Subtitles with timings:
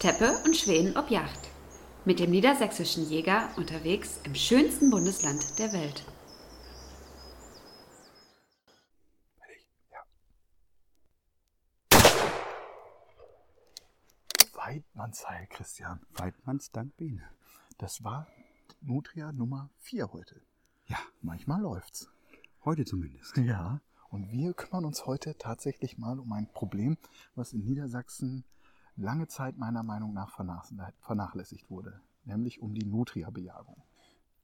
[0.00, 1.50] Teppe und Schweden ob Yacht.
[2.06, 6.02] Mit dem niedersächsischen Jäger unterwegs im schönsten Bundesland der Welt.
[14.54, 16.00] Weidmannsheil, Christian.
[16.14, 17.28] Weidmanns Dank Biene.
[17.76, 18.26] Das war
[18.80, 20.40] Nutria Nummer 4 heute.
[20.86, 22.08] Ja, Manchmal läuft's.
[22.64, 23.36] heute zumindest.
[23.36, 23.82] Ja.
[24.08, 26.96] Und wir kümmern uns heute tatsächlich mal um ein Problem,
[27.34, 28.44] was in Niedersachsen
[29.00, 32.00] lange Zeit meiner Meinung nach vernach- vernachlässigt wurde.
[32.24, 33.82] Nämlich um die Nutria-Bejagung.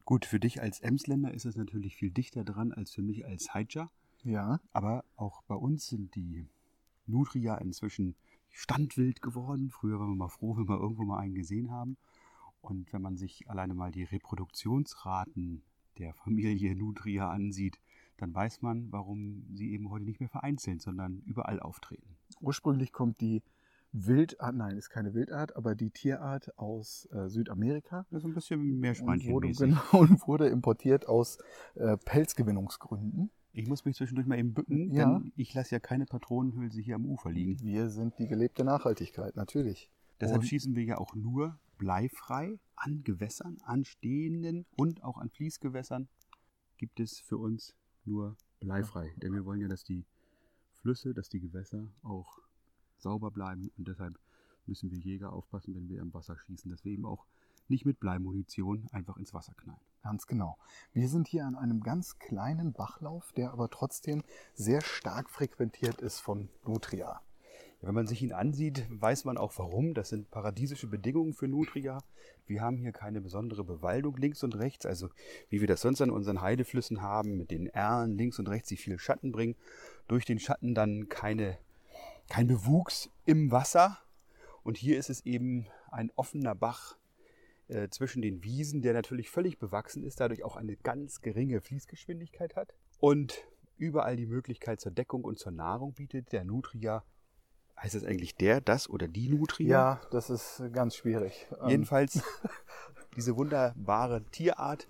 [0.05, 3.53] Gut, für dich als Emsländer ist es natürlich viel dichter dran als für mich als
[3.55, 3.91] Heidger.
[4.23, 4.61] Ja.
[4.73, 6.49] Aber auch bei uns sind die
[7.07, 8.15] Nutria inzwischen
[8.51, 9.71] standwild geworden.
[9.71, 11.97] Früher waren wir mal froh, wenn wir irgendwo mal einen gesehen haben.
[12.61, 15.63] Und wenn man sich alleine mal die Reproduktionsraten
[15.99, 17.79] der Familie Nutria ansieht,
[18.17, 22.17] dann weiß man, warum sie eben heute nicht mehr vereinzelt, sondern überall auftreten.
[22.41, 23.43] Ursprünglich kommt die
[23.99, 28.07] Wildart, nein, ist keine Wildart, aber die Tierart aus äh, Südamerika.
[28.11, 29.59] Das ist ein bisschen Und wurde, Meerschweinchenmäßig.
[29.59, 31.39] genau, und wurde importiert aus
[31.77, 33.31] äh, Pelzgewinnungsgründen.
[33.53, 35.19] Ich muss mich zwischendurch mal eben bücken, Ja.
[35.19, 37.59] denn ich lasse ja keine Patronenhülse hier am Ufer liegen.
[37.63, 39.91] Wir sind die gelebte Nachhaltigkeit, natürlich.
[40.21, 45.31] Deshalb Und- schießen wir ja auch nur bleifrei an Gewässern, an stehenden und auch an
[45.31, 46.09] Fließgewässern
[46.77, 47.75] gibt es für uns
[48.05, 49.15] nur bleifrei.
[49.23, 50.05] Denn wir wollen ja, dass die
[50.83, 52.39] Flüsse, dass die Gewässer auch
[52.99, 54.19] sauber bleiben und deshalb
[54.67, 57.25] müssen wir Jäger aufpassen, wenn wir im Wasser schießen, dass wir eben auch
[57.69, 59.81] nicht mit Bleimunition einfach ins Wasser knallen.
[60.03, 60.57] Ganz genau.
[60.93, 64.23] Wir sind hier an einem ganz kleinen Bachlauf, der aber trotzdem
[64.55, 67.21] sehr stark frequentiert ist von Nutria.
[67.83, 69.95] Wenn man sich ihn ansieht, weiß man auch warum.
[69.95, 71.99] Das sind paradiesische Bedingungen für Nutria.
[72.47, 75.11] Wir haben hier keine besondere Bewaldung links und rechts, also
[75.51, 78.77] wie wir das sonst an unseren Heideflüssen haben, mit den Erlen links und rechts, die
[78.77, 79.57] viel Schatten bringen.
[80.09, 81.59] Durch den Schatten dann keine,
[82.29, 83.99] kein Bewuchs im Wasser.
[84.63, 86.97] Und hier ist es eben ein offener Bach
[87.69, 92.57] äh, zwischen den Wiesen, der natürlich völlig bewachsen ist, dadurch auch eine ganz geringe Fließgeschwindigkeit
[92.57, 92.75] hat.
[92.99, 93.47] Und
[93.77, 96.33] überall die Möglichkeit zur Deckung und zur Nahrung bietet.
[96.33, 97.05] Der Nutria
[97.81, 99.69] Heißt das eigentlich der, das oder die Nutria?
[99.69, 101.47] Ja, das ist ganz schwierig.
[101.61, 102.23] Ähm, Jedenfalls
[103.17, 104.89] diese wunderbare Tierart,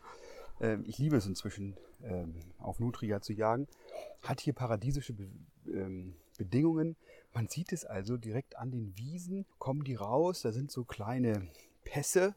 [0.61, 3.67] ähm, ich liebe es inzwischen ähm, auf Nutria zu jagen,
[4.23, 5.29] hat hier paradiesische Be
[5.67, 6.97] ähm, Bedingungen.
[7.33, 11.49] Man sieht es also direkt an den Wiesen, kommen die raus, da sind so kleine
[11.85, 12.35] Pässe,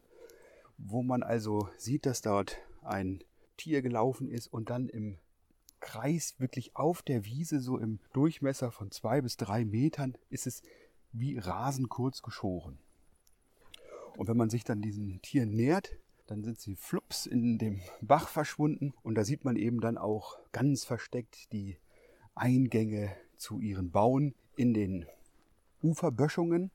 [0.78, 3.22] wo man also sieht, dass dort ein
[3.56, 5.18] Tier gelaufen ist und dann im
[5.80, 10.62] Kreis wirklich auf der Wiese, so im Durchmesser von zwei bis drei Metern, ist es
[11.12, 12.78] wie rasend kurz geschoren.
[14.16, 15.96] Und wenn man sich dann diesen Tieren nähert,
[16.26, 20.38] dann sind sie flups in dem Bach verschwunden und da sieht man eben dann auch
[20.52, 21.76] ganz versteckt die
[22.34, 25.06] Eingänge zu ihren Bauen in den
[25.82, 26.70] Uferböschungen.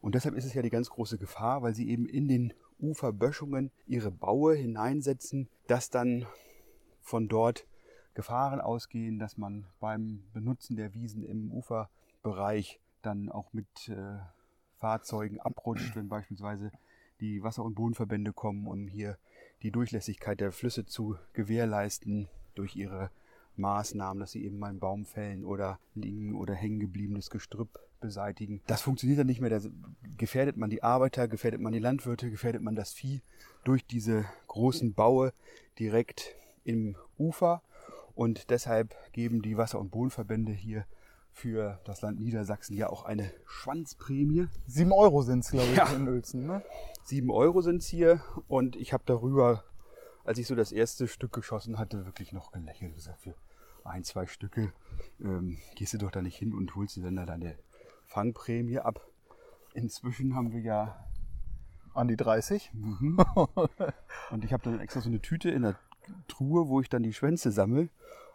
[0.00, 3.70] Und deshalb ist es ja die ganz große Gefahr, weil sie eben in den Uferböschungen
[3.86, 6.26] ihre Baue hineinsetzen, dass dann
[7.00, 7.66] von dort
[8.14, 14.18] Gefahren ausgehen, dass man beim Benutzen der Wiesen im Uferbereich dann auch mit äh,
[14.78, 16.70] Fahrzeugen abrutscht, wenn beispielsweise
[17.20, 19.18] die Wasser- und Bodenverbände kommen, um hier
[19.62, 23.10] die Durchlässigkeit der Flüsse zu gewährleisten durch ihre
[23.58, 28.60] Maßnahmen, dass sie eben mal einen Baum fällen oder liegen oder hängen gebliebenes Gestrüpp beseitigen.
[28.66, 29.50] Das funktioniert dann nicht mehr.
[29.50, 29.60] Da
[30.16, 33.22] gefährdet man die Arbeiter, gefährdet man die Landwirte, gefährdet man das Vieh
[33.64, 35.32] durch diese großen Baue
[35.78, 37.62] direkt im Ufer.
[38.14, 40.86] Und deshalb geben die Wasser- und Bodenverbände hier
[41.32, 44.48] für das Land Niedersachsen ja auch eine Schwanzprämie.
[44.66, 45.86] Sieben Euro sind es, glaube ich, Ja.
[45.92, 46.46] in Uelzen.
[46.46, 46.62] Ne?
[47.04, 49.62] 7 Euro sind es hier und ich habe darüber,
[50.24, 52.94] als ich so das erste Stück geschossen hatte, wirklich noch gelächelt.
[52.94, 53.34] gesagt, für
[53.88, 54.72] ein, zwei Stücke
[55.20, 57.56] ähm, gehst du doch da nicht hin und holst dir dann da deine
[58.06, 59.06] Fangprämie ab.
[59.74, 61.04] Inzwischen haben wir ja,
[61.94, 62.72] An die 30.
[64.30, 65.76] und ich habe dann extra so eine Tüte in der
[66.26, 67.88] Truhe, wo ich dann die Schwänze sammle.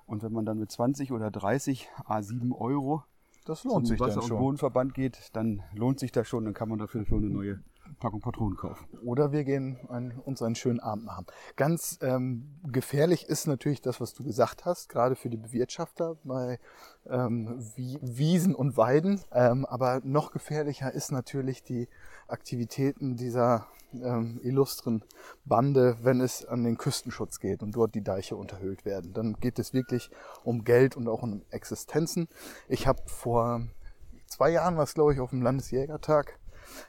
[0.05, 3.03] Und wenn man dann mit 20 oder 30 A7 Euro
[3.45, 4.37] Das lohnt sich zum dann Wasser- und schon.
[4.37, 6.45] Bodenverband geht, dann lohnt sich das schon.
[6.45, 7.63] Dann kann man dafür schon eine neue
[7.99, 8.85] Packung Patronen kaufen.
[9.03, 11.25] Oder wir gehen ein, uns einen schönen Abend machen.
[11.55, 16.59] Ganz ähm, gefährlich ist natürlich das, was du gesagt hast, gerade für die Bewirtschafter bei
[17.07, 19.21] ähm, Wie Wiesen und Weiden.
[19.31, 21.87] Ähm, aber noch gefährlicher ist natürlich die
[22.27, 25.03] Aktivitäten dieser ähm, illustren
[25.45, 29.13] Bande, wenn es an den Küstenschutz geht und dort die Deiche unterhöhlt werden.
[29.13, 30.09] Dann geht es wirklich
[30.43, 32.27] um Geld und auch um Existenzen.
[32.67, 33.61] Ich habe vor
[34.27, 36.39] zwei Jahren, was glaube ich, auf dem Landesjägertag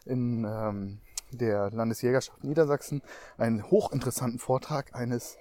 [0.04, 1.00] in ähm,
[1.30, 3.02] der Landesjägerschaft Niedersachsen
[3.38, 5.36] einen hochinteressanten Vortrag eines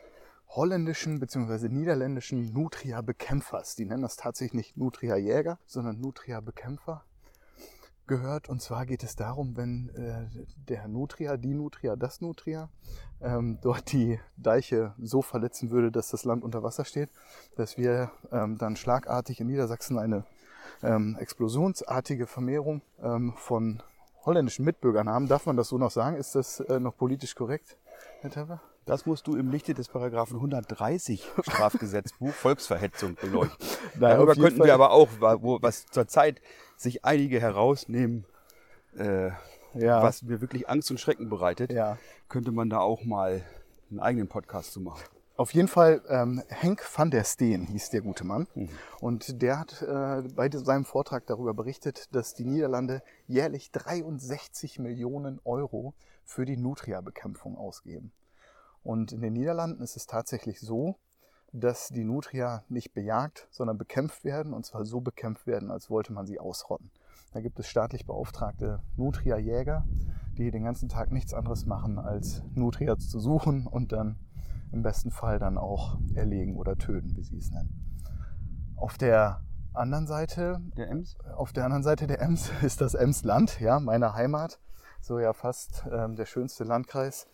[0.48, 1.69] holländischen bzw.
[1.69, 3.75] niederländischen Nutria-Bekämpfers.
[3.75, 7.04] Die nennen das tatsächlich nicht Nutria-Jäger, sondern Nutria-Bekämpfer.
[8.07, 8.50] gehört.
[8.50, 10.28] Und zwar geht es darum, wenn äh,
[10.68, 12.69] der Nutria, die Nutria, das Nutria
[13.22, 17.10] ähm, dort die Deiche so verletzen würde, dass das Land unter Wasser steht,
[17.56, 20.25] dass wir ähm, dann schlagartig in Niedersachsen eine
[20.81, 23.81] ähm, explosionsartige Vermehrung ähm, von
[24.25, 25.28] holländischen Mitbürgern haben.
[25.28, 26.16] Darf man das so noch sagen?
[26.18, 27.78] Ist das äh, noch politisch korrekt,
[28.22, 28.62] Herr Tepper?
[28.86, 33.58] Das musst du im Lichte des Paragraphen 130 Strafgesetzbuch Volksverhetzung beleuchten.
[34.00, 36.42] Nein, Darüber könnten Fall- wir aber auch, wo, was zurzeit
[36.75, 38.25] sich einige herausnehmen,
[38.98, 39.30] äh,
[39.74, 40.04] Ja.
[40.04, 41.98] was mir wirklich Angst und Schrecken bereitet, Ja.
[42.28, 43.42] könnte man da auch mal
[43.90, 45.02] einen eigenen Podcast zu machen.
[45.35, 48.47] Auf jeden Fall, ähm, Henk van der Steen hieß der gute Mann.
[49.00, 55.39] Und der hat äh, bei seinem Vortrag darüber berichtet, dass die Niederlande jährlich 63 Millionen
[55.44, 58.12] Euro für die Nutria-Bekämpfung ausgeben.
[58.83, 60.97] Und in den Niederlanden ist es tatsächlich so,
[61.51, 64.53] dass die Nutria nicht bejagt, sondern bekämpft werden.
[64.53, 66.91] Und zwar so bekämpft werden, als wollte man sie ausrotten.
[67.31, 69.83] Da gibt es staatlich beauftragte Nutria-Jäger,
[70.38, 74.19] die den ganzen Tag nichts anderes machen, als Nutria zu suchen und dann
[74.74, 77.70] im besten Fall dann auch erlegen oder töten, wie sie es nennen.
[78.75, 79.42] Auf der
[79.74, 81.16] anderen Seite, Der Ems?
[81.36, 84.60] auf der anderen Seite der Ems ist das Emsland, ja, meine Heimat.
[85.02, 87.28] So ja fast ähm, der schönste Landkreis.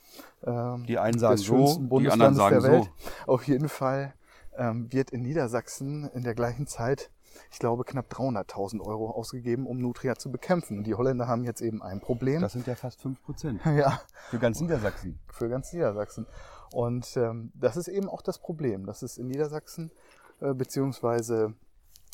[0.44, 2.84] Ähm, Die einen sagen des so, die anderen sagen der Welt.
[3.26, 3.32] so.
[3.32, 4.14] Auf jeden Fall
[4.58, 7.12] ähm, wird in Niedersachsen in der gleichen Zeit,
[7.52, 10.80] ich glaube, knapp 300.000 Euro ausgegeben, um Nutria zu bekämpfen.
[10.80, 12.42] Und die Holländer haben jetzt eben ein Problem.
[12.42, 13.62] Das sind ja fast 5 Prozent.
[13.66, 14.02] ja,
[14.32, 15.20] Für ganz Niedersachsen.
[15.32, 16.26] für ganz Niedersachsen.
[16.74, 19.92] Und ähm, das ist eben auch das Problem, dass es in Niedersachsen
[20.40, 21.56] äh, beziehungsweise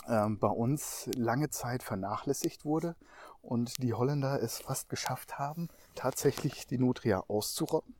[0.08, 2.96] ähm, bei uns lange Zeit vernachlässigt wurde
[3.42, 7.96] und die Holländer es fast geschafft haben, tatsächlich die Nutria auszurotten,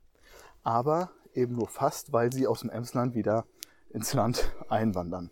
[0.62, 3.44] aber eben nur fast, weil sie aus dem Emsland wieder
[3.90, 5.30] ins Land einwandern.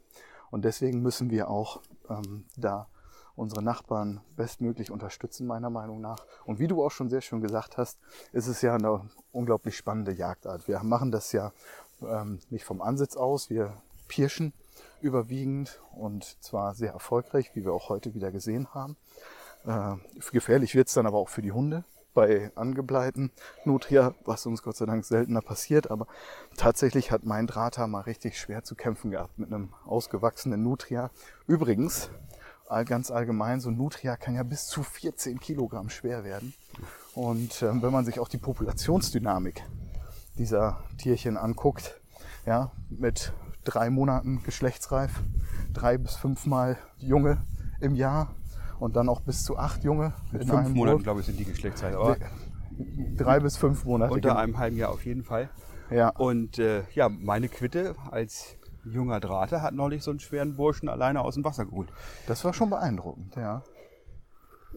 [0.51, 2.89] Und deswegen müssen wir auch ähm, da
[3.37, 6.25] unsere Nachbarn bestmöglich unterstützen, meiner Meinung nach.
[6.45, 7.99] Und wie du auch schon sehr schön gesagt hast,
[8.33, 10.69] ist es ja eine unglaublich spannende Jagdart.
[10.69, 11.53] Wir machen das ja
[12.03, 13.75] ähm, nicht vom Ansitz aus, wir
[14.09, 14.53] pirschen
[15.01, 18.97] überwiegend und zwar sehr erfolgreich, wie wir auch heute wieder gesehen haben.
[19.67, 19.97] Äh,
[20.31, 21.85] gefährlich wird es dann aber auch für die Hunde
[22.15, 23.33] bei angebleiten
[23.65, 25.91] Nutria, was uns Gott sei Dank seltener passiert.
[25.91, 26.07] Aber
[26.57, 31.11] tatsächlich hat mein Drahter mal richtig schwer zu kämpfen gehabt mit einem ausgewachsenen Nutria.
[31.47, 32.11] Übrigens,
[32.87, 36.55] ganz allgemein, so ein Nutria kann ja bis zu 14 Kilogramm schwer werden.
[37.15, 39.63] Und ähm, wenn man sich auch die Populationsdynamik
[40.39, 42.01] dieser Tierchen anguckt,
[42.47, 43.33] ja, mit
[43.65, 45.21] drei Monaten geschlechtsreif,
[45.73, 47.39] drei bis fünfmal Junge
[47.81, 48.35] im Jahr
[48.81, 51.45] und dann auch bis zu acht Junge Mit in fünf Monaten, glaube ich, sind die
[51.45, 51.95] Geschlechtszeit.
[51.95, 52.17] Aber
[53.17, 54.13] Drei bis fünf Monate.
[54.13, 55.49] unter einem halben Jahr auf jeden Fall.
[55.91, 60.89] Ja, Und äh, ja, meine Quitte als junger Drahter hat neulich so einen schweren Burschen
[60.89, 61.91] alleine aus dem Wasser geholt.
[62.27, 63.63] das war schon beeindruckend, ja.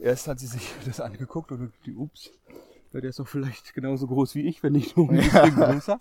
[0.01, 2.31] Erst hat sie sich das angeguckt und die ups,
[2.94, 6.00] der ist doch vielleicht genauso groß wie ich, wenn nicht nur ein bisschen größer.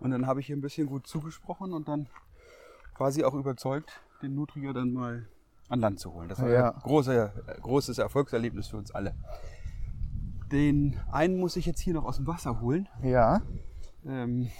[0.00, 2.06] Und dann habe ich ihr ein bisschen gut zugesprochen und dann
[2.98, 5.26] war sie auch überzeugt, den Nutria dann mal
[5.68, 6.28] an Land zu holen.
[6.28, 6.70] Das war Ja.
[6.72, 7.28] ein großer,
[7.62, 9.14] großes Erfolgserlebnis für uns alle.
[10.52, 12.88] Den einen muss ich jetzt hier noch aus dem Wasser holen.
[13.02, 13.42] Ja,
[14.06, 14.50] Ähm,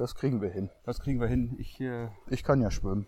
[0.00, 0.70] das kriegen wir hin.
[0.84, 1.54] das kriegen wir hin.
[1.58, 3.06] Ich, äh, Ich kann ja schwimmen.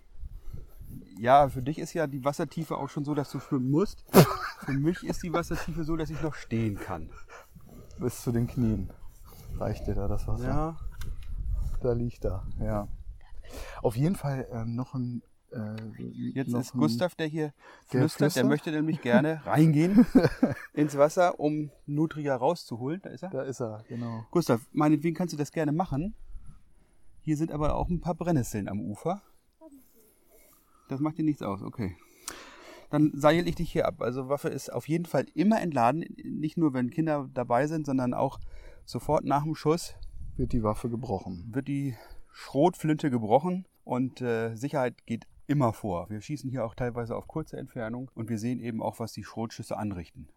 [1.18, 4.04] ja, für dich ist ja die Wassertiefe auch schon so, dass du schwimmen musst.
[4.66, 7.10] für mich ist die Wassertiefe so, dass ich noch stehen kann.
[7.98, 8.90] Bis zu den Knien.
[9.58, 10.46] Reicht dir da das Wasser?
[10.48, 10.76] Ja,
[11.82, 12.88] Da liegt er, ja.
[13.82, 15.22] Auf jeden Fall ähm, noch ein.
[15.50, 15.76] Äh,
[16.34, 17.52] Jetzt ist Gustav, der hier
[17.92, 18.20] Der flüstert.
[18.20, 18.46] Der flüstert?
[18.46, 20.06] möchte nämlich gerne reingehen
[20.72, 23.00] ins Wasser, um Nutria rauszuholen.
[23.02, 23.30] Da ist er.
[23.30, 24.24] Da ist er, genau.
[24.30, 26.14] Gustav, meinetwegen kannst du das gerne machen.
[27.24, 29.22] Hier sind aber auch ein paar Brennnesseln am Ufer.
[30.88, 31.96] Das macht dir nichts aus, okay.
[32.90, 34.02] Dann seil ich dich hier ab.
[34.02, 36.04] Also Waffe ist auf jeden Fall immer entladen.
[36.24, 38.40] Nicht nur, wenn Kinder dabei sind, sondern auch
[38.84, 39.94] sofort nach dem Schuss
[40.36, 41.48] Wird die Waffe gebrochen.
[41.52, 41.94] wird die
[42.32, 46.10] Schrotflinte gebrochen und äh, Sicherheit geht immer vor.
[46.10, 49.24] Wir schießen hier auch teilweise auf kurze Entfernung und wir sehen eben auch, was die
[49.24, 50.28] Schrotschüsse anrichten.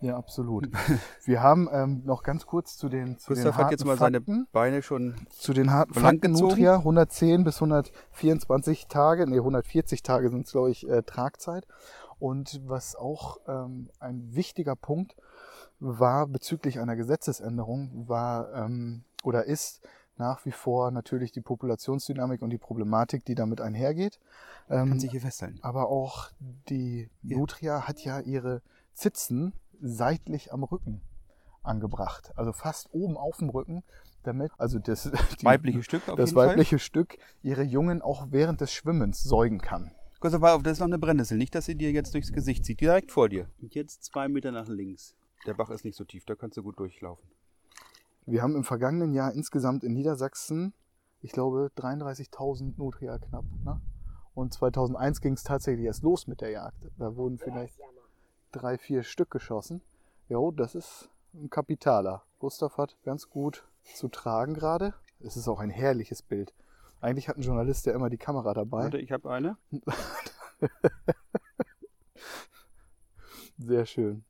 [0.00, 0.68] Ja, absolut.
[1.24, 3.96] Wir haben ähm, noch ganz kurz zu den, zu den Gustav harten hat jetzt mal
[3.96, 4.24] Fakten.
[4.24, 6.32] seine Beine schon Zu den harten Fakten?
[6.32, 11.66] Nutria, 110 bis 124 Tage, nee, 140 Tage sind es, glaube ich, äh, Tragzeit.
[12.18, 15.16] Und was auch ähm, ein wichtiger Punkt
[15.80, 19.80] war bezüglich einer Gesetzesänderung, war ähm, oder ist
[20.16, 24.18] nach wie vor natürlich die Populationsdynamik und die Problematik, die damit einhergeht.
[24.68, 25.60] Ähm, kann sich hier festhalten.
[25.62, 26.30] aber auch
[26.68, 27.38] die Ja.
[27.38, 28.62] Nutria hat ja ihre
[28.94, 31.02] Zitzen seitlich am Rücken
[31.62, 32.32] angebracht.
[32.36, 33.82] Also fast oben auf dem Rücken,
[34.22, 36.48] damit also das die, Weibliche Stück auf das jeden Fall.
[36.48, 39.92] weibliche Stück ihre Jungen auch während des Schwimmens säugen kann.
[40.20, 41.38] Pass auf, das ist noch eine Brennnessel.
[41.38, 42.80] Nicht, dass sie dir jetzt durchs Gesicht zieht.
[42.80, 43.48] Direkt vor dir.
[43.62, 45.14] Und jetzt zwei Meter nach links.
[45.46, 47.30] Der Bach ist nicht so tief, da kannst du gut durchlaufen.
[48.26, 50.74] Wir haben im vergangenen Jahr insgesamt in Niedersachsen,
[51.20, 53.44] ich glaube, 33.000 Nutria knapp.
[53.64, 53.80] Ne?
[54.34, 56.90] Und 2001 ging es tatsächlich erst los mit der Jagd.
[56.98, 57.78] Da wurden vielleicht
[58.52, 59.82] drei, vier Stück geschossen.
[60.28, 62.22] Jo, das ist ein Kapitaler.
[62.38, 63.64] Gustav hat ganz gut
[63.94, 64.94] zu tragen gerade.
[65.20, 66.54] Es ist auch ein herrliches Bild.
[67.00, 68.84] Eigentlich hat ein Journalist ja immer die Kamera dabei.
[68.84, 69.56] Warte, ich habe eine.
[73.58, 74.24] Sehr schön.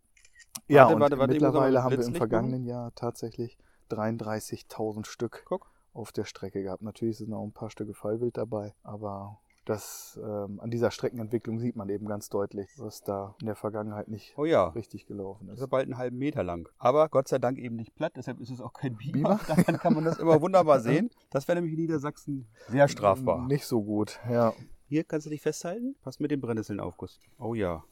[0.67, 3.59] Ja, Warte, und warte, warte, mittlerweile haben wir im vergangenen Jahr tatsächlich
[3.91, 5.71] 33.000 Stück Guck.
[5.95, 6.83] auf der Strecke gehabt.
[6.83, 11.77] Natürlich sind noch ein paar Stücke Fallwild dabei, aber das, ähm, an dieser Streckenentwicklung sieht
[11.77, 14.69] man eben ganz deutlich, was da in der Vergangenheit nicht Oh ja.
[14.69, 15.63] richtig gelaufen Das ist.
[15.65, 16.69] ist bald einen halben Meter lang.
[16.79, 19.13] Aber Gott sei Dank eben nicht platt, deshalb ist es auch kein Beamer.
[19.13, 19.41] Beamer?
[19.49, 21.11] Daran kann man das immer wunderbar sehen.
[21.31, 23.47] Das wäre nämlich in Niedersachsen sehr strafbar.
[23.47, 24.53] Nicht so gut, ja.
[24.87, 25.97] Hier kannst du dich festhalten.
[26.03, 27.21] Pass mit den Brennnesseln auf, Gust.
[27.39, 27.85] Oh ja.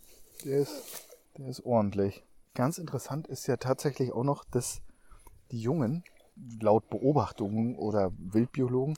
[0.45, 1.07] Der ist,
[1.37, 2.25] der ist ordentlich.
[2.55, 4.81] Ganz interessant ist ja tatsächlich auch noch, dass
[5.51, 6.05] die Jungen,
[6.61, 8.97] laut Beobachtungen oder Wildbiologen,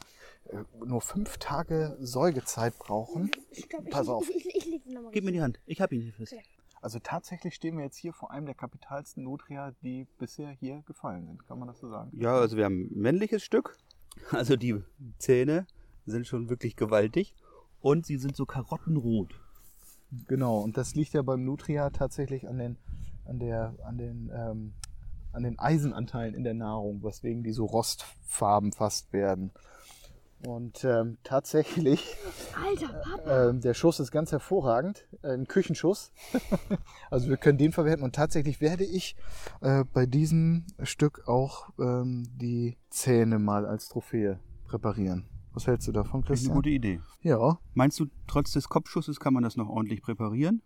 [0.49, 3.31] äh, nur fünf Tage Säugezeit brauchen.
[3.53, 4.29] Stopp, Pass ich, auf.
[4.29, 4.83] Ich, ich, ich.
[5.13, 5.61] Gib mir die Hand.
[5.67, 6.35] Ich hab ihn hier fest.
[6.81, 11.27] Also tatsächlich stehen wir jetzt hier vor einem der kapitalsten Nutria, die bisher hier gefallen
[11.27, 11.47] sind.
[11.47, 12.11] Kann man das so sagen?
[12.17, 13.77] Ja, also wir haben ein männliches Stück.
[14.31, 14.83] Also die
[15.19, 15.67] Zähne
[16.07, 17.35] sind schon wirklich gewaltig.
[17.81, 19.41] Und sie sind so karottenrot.
[20.27, 22.77] Genau, und das liegt ja beim Nutria tatsächlich an den,
[23.27, 24.73] an der, an den, ähm,
[25.33, 29.53] an den Eisenanteilen in der Nahrung, weswegen die so rostfarben fast werden.
[30.47, 32.17] Und ähm, tatsächlich,
[32.65, 36.13] Alter, ähm, der Schuss ist ganz hervorragend, äh, ein Küchenschuss.
[37.11, 39.17] also wir können den verwenden und tatsächlich werde ich
[39.63, 45.25] äh, bei diesem Stück auch ähm, die Zähne mal als Trophäe präparieren.
[45.55, 46.55] Was hältst du davon, Das ist eine Christian?
[46.55, 47.01] gute Idee.
[47.21, 50.63] Ja, Meinst du, trotz des Kopfschusses kann man das noch ordentlich präparieren?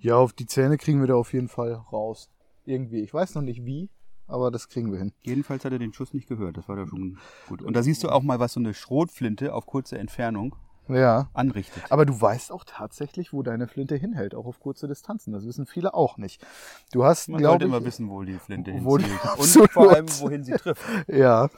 [0.00, 2.30] Ja, auf die Zähne kriegen wir da auf jeden Fall raus.
[2.64, 3.00] Irgendwie.
[3.00, 3.90] Ich weiß noch nicht wie,
[4.26, 5.12] aber das kriegen wir hin.
[5.22, 6.56] Jedenfalls hat er den Schuss nicht gehört.
[6.56, 7.62] Das war da schon gut.
[7.62, 10.54] Und da siehst du auch mal, was so eine Schrotflinte auf kurze Entfernung
[10.88, 11.28] Ja.
[11.34, 11.82] anrichtet.
[11.90, 15.32] Aber du weißt auch tatsächlich, wo deine Flinte hinhält, auch auf kurze Distanzen.
[15.32, 16.44] Das wissen viele auch nicht.
[16.92, 19.10] Du hast, Man sollte ich, immer wissen, wo die Flinte hinzielt.
[19.38, 20.82] Und vor allem, wohin sie trifft.
[21.08, 21.48] Ja.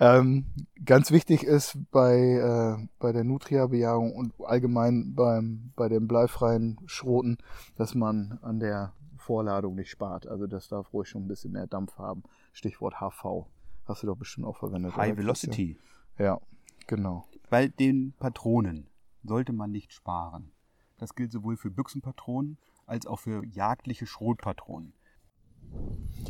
[0.00, 0.46] Ähm,
[0.84, 7.38] ganz wichtig ist bei, äh, bei der Nutria-Bejagung und allgemein beim, bei den bleifreien Schroten,
[7.76, 10.26] dass man an der Vorladung nicht spart.
[10.26, 12.22] Also das darf ruhig schon ein bisschen mehr Dampf haben.
[12.52, 13.46] Stichwort HV.
[13.84, 14.96] Hast du doch bestimmt auch verwendet.
[14.96, 15.78] High Velocity.
[16.18, 16.40] Ja,
[16.86, 17.24] genau.
[17.50, 18.88] Bei den Patronen
[19.24, 20.52] sollte man nicht sparen.
[20.98, 24.92] Das gilt sowohl für Büchsenpatronen als auch für jagdliche Schrotpatronen.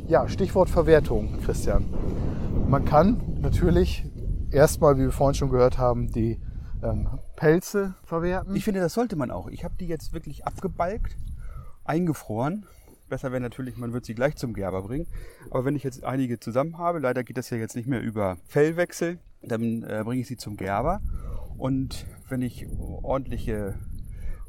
[0.07, 1.85] Ja, Stichwort Verwertung, Christian.
[2.69, 4.05] Man kann natürlich
[4.51, 6.41] erstmal, wie wir vorhin schon gehört haben, die
[6.83, 8.55] ähm, Pelze verwerten.
[8.57, 9.49] Ich finde, das sollte man auch.
[9.49, 11.17] Ich habe die jetzt wirklich abgebalgt,
[11.85, 12.67] eingefroren.
[13.13, 15.07] Besser wäre natürlich, man wird sie gleich zum Gerber bringen.
[15.51, 18.39] Aber wenn ich jetzt einige zusammen habe, leider geht das ja jetzt nicht mehr über
[18.47, 21.03] Fellwechsel, dann äh, bringe ich sie zum Gerber.
[21.59, 22.67] Und wenn ich
[23.03, 23.79] ordentliche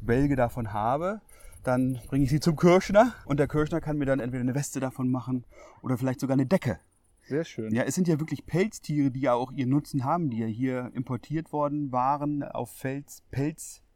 [0.00, 1.20] Bälge davon habe,
[1.62, 3.12] dann bringe ich sie zum Kirschner.
[3.26, 5.44] Und der Kirschner kann mir dann entweder eine Weste davon machen
[5.82, 6.78] oder vielleicht sogar eine Decke.
[7.28, 7.70] Sehr schön.
[7.74, 10.90] Ja, es sind ja wirklich Pelztiere, die ja auch ihren Nutzen haben, die ja hier
[10.94, 13.22] importiert worden waren auf Fels,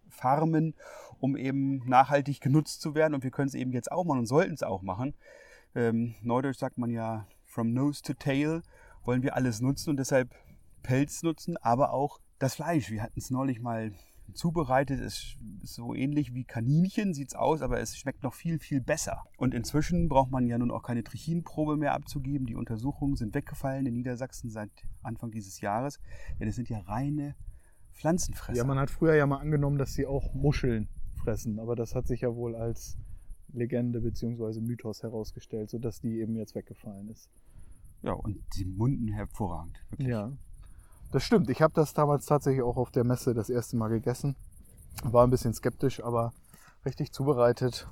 [0.09, 0.75] Pelzfarmen,
[1.21, 3.15] um eben nachhaltig genutzt zu werden.
[3.15, 5.15] Und wir können es eben jetzt auch machen und sollten es auch machen.
[5.75, 8.63] Ähm, Neudeutsch sagt man ja, from nose to tail
[9.05, 10.35] wollen wir alles nutzen und deshalb
[10.83, 12.91] Pelz nutzen, aber auch das Fleisch.
[12.91, 13.93] Wir hatten es neulich mal
[14.35, 15.01] zubereitet.
[15.01, 18.81] Es ist so ähnlich wie Kaninchen, sieht es aus, aber es schmeckt noch viel, viel
[18.81, 19.25] besser.
[19.39, 22.47] Und inzwischen braucht man ja nun auch keine Trichinprobe mehr abzugeben.
[22.47, 24.71] Die Untersuchungen sind weggefallen in Niedersachsen seit
[25.03, 25.99] Anfang dieses Jahres,
[26.39, 27.35] denn es sind ja reine
[27.99, 28.57] Pflanzenfresser.
[28.57, 32.07] Ja, man hat früher ja mal angenommen, dass sie auch Muscheln fressen, aber das hat
[32.07, 32.97] sich ja wohl als
[33.53, 34.61] Legende bzw.
[34.61, 37.29] Mythos herausgestellt, sodass die eben jetzt weggefallen ist.
[38.03, 39.83] ja, und sie munden hervorragend.
[39.91, 40.09] Wirklich.
[40.09, 40.33] Ja,
[41.11, 41.51] das stimmt.
[41.51, 44.37] Ich habe das damals tatsächlich auch auf der Messe das erste Mal gegessen.
[45.03, 46.33] War ein bisschen skeptisch, aber
[46.85, 47.89] richtig zubereitet.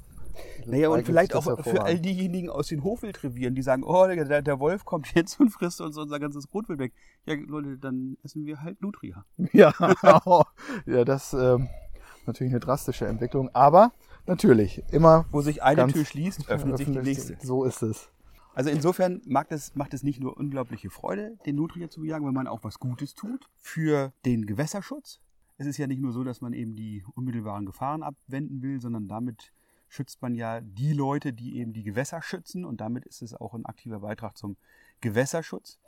[0.66, 4.60] Naja, und vielleicht auch für all diejenigen aus den Hofwildrevieren, die sagen, oh, der, der
[4.60, 6.92] Wolf kommt jetzt und frisst uns unser ganzes Rotwild weg.
[7.24, 9.24] Ja, Leute, dann essen wir halt Nutria.
[9.52, 9.72] Ja,
[10.86, 11.68] ja das ähm,
[12.26, 13.92] natürlich eine drastische Entwicklung, aber
[14.26, 17.36] natürlich immer Wo sich eine Tür schließt, öffnet sich die nächste.
[17.40, 18.08] So ist es.
[18.54, 22.46] Also insofern das, macht es nicht nur unglaubliche Freude, den Nutria zu bejagen, wenn man
[22.46, 25.20] auch was Gutes tut für den Gewässerschutz.
[25.58, 29.08] Es ist ja nicht nur so, dass man eben die unmittelbaren Gefahren abwenden will, sondern
[29.08, 29.52] damit
[29.88, 33.54] schützt man ja die Leute, die eben die Gewässer schützen und damit ist es auch
[33.54, 34.56] ein aktiver Beitrag zum
[35.00, 35.78] Gewässerschutz.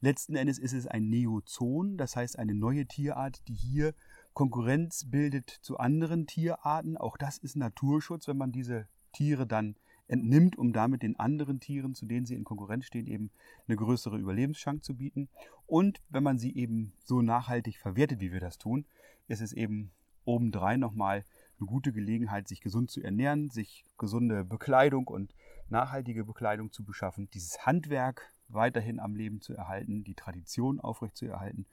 [0.00, 3.94] Letzten Endes ist es ein Neozon, das heißt eine neue Tierart, die hier
[4.34, 6.96] Konkurrenz bildet zu anderen Tierarten.
[6.96, 9.76] Auch das ist Naturschutz, wenn man diese Tiere dann
[10.08, 13.30] entnimmt, um damit den anderen Tieren, zu denen sie in Konkurrenz stehen, eben
[13.66, 15.28] eine größere Überlebenschance zu bieten.
[15.66, 18.84] Und wenn man sie eben so nachhaltig verwertet, wie wir das tun,
[19.28, 19.92] ist es eben
[20.24, 21.24] obendrein nochmal
[21.58, 25.34] eine gute Gelegenheit, sich gesund zu ernähren, sich gesunde Bekleidung und
[25.68, 31.26] nachhaltige Bekleidung zu beschaffen, dieses Handwerk weiterhin am Leben zu erhalten, die Tradition aufrecht zu
[31.26, 31.66] erhalten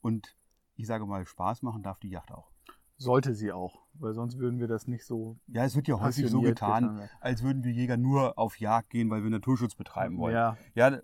[0.00, 0.36] und
[0.76, 2.50] ich sage mal, Spaß machen darf die Yacht auch.
[2.96, 5.36] Sollte sie auch, weil sonst würden wir das nicht so.
[5.48, 9.10] Ja, es wird ja häufig so getan, als würden wir Jäger nur auf Jagd gehen,
[9.10, 10.34] weil wir Naturschutz betreiben wollen.
[10.34, 10.56] Ja.
[10.74, 11.00] ja,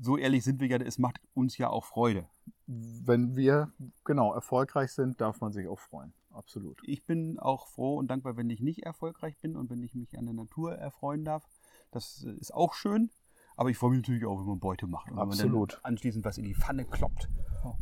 [0.00, 2.26] so ehrlich sind wir ja, es macht uns ja auch Freude.
[2.66, 3.72] Wenn wir
[4.04, 6.12] genau erfolgreich sind, darf man sich auch freuen.
[6.32, 6.80] Absolut.
[6.84, 10.16] Ich bin auch froh und dankbar, wenn ich nicht erfolgreich bin und wenn ich mich
[10.18, 11.44] an der Natur erfreuen darf.
[11.90, 13.10] Das ist auch schön.
[13.56, 15.10] Aber ich freue mich natürlich auch, wenn man Beute macht.
[15.10, 15.52] Und Absolut.
[15.52, 17.28] Wenn man dann anschließend was in die Pfanne kloppt.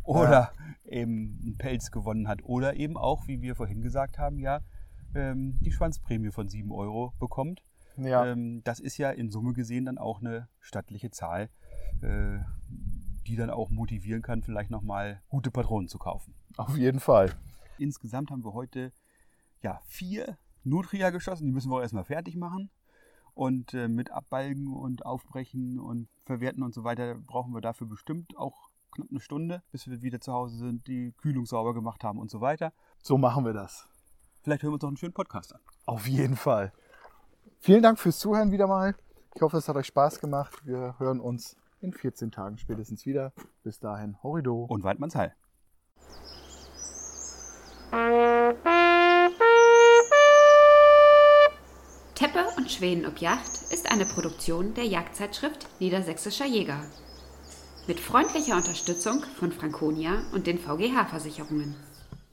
[0.03, 0.53] Oder ja.
[0.85, 2.43] eben einen Pelz gewonnen hat.
[2.43, 4.61] Oder eben auch, wie wir vorhin gesagt haben, ja,
[5.15, 7.63] ähm, die Schwanzprämie von 7 Euro bekommt.
[7.97, 8.27] Ja.
[8.27, 11.49] Ähm, das ist ja in Summe gesehen dann auch eine stattliche Zahl,
[12.01, 12.39] äh,
[13.27, 16.35] die dann auch motivieren kann, vielleicht nochmal gute Patronen zu kaufen.
[16.57, 17.33] Auf jeden Fall.
[17.81, 18.93] Insgesamt haben wir heute
[19.63, 21.47] ja, vier Nutria geschossen.
[21.47, 22.71] Die müssen wir auch erstmal fertig machen.
[23.35, 28.37] Und äh, mit Abbalgen und Aufbrechen und Verwerten und so weiter brauchen wir dafür bestimmt
[28.37, 32.19] auch knapp eine Stunde, bis wir wieder zu Hause sind, die Kühlung sauber gemacht haben
[32.19, 32.73] und so weiter.
[33.01, 33.89] So machen wir das.
[34.43, 35.61] Vielleicht hören wir uns noch einen schönen Podcast an.
[35.87, 36.73] Auf jeden Fall.
[37.61, 38.97] Vielen Dank fürs Zuhören wieder mal.
[39.35, 40.67] Ich hoffe, es hat euch Spaß gemacht.
[40.67, 43.33] Wir hören uns in 14 Tagen spätestens wieder.
[43.63, 44.65] Bis dahin, Horrido.
[44.65, 45.35] Und Waldmanns Heil.
[52.19, 56.85] Teppe und Schwänen ob Yacht ist eine Produktion der Jagdzeitschrift Niedersächsischer Jäger.
[57.87, 61.77] Mit freundlicher Unterstützung von Franconia und den VGH-Versicherungen.